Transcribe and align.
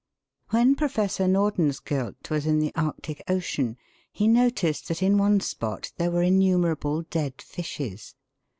WHEN 0.49 0.73
Professor 0.73 1.25
Nordenskjold 1.27 2.27
was 2.31 2.47
in 2.47 2.57
the 2.57 2.73
Arctic 2.73 3.21
Ocean 3.27 3.77
he 4.11 4.27
noticed 4.27 4.87
that 4.87 5.03
in 5.03 5.15
one 5.19 5.39
spot 5.39 5.91
there 5.97 6.09
were 6.09 6.23
innumer 6.23 6.71
able 6.71 7.03
dead 7.03 7.39
fishes. 7.39 8.15